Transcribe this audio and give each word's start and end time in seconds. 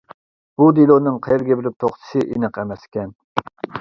بۇ 0.61 0.69
دېلونىڭ 0.77 1.19
قەيەرگە 1.27 1.57
بېرىپ 1.59 1.77
توختىشى 1.85 2.25
ئېنىق 2.25 2.59
ئەمەسكەن. 2.63 3.13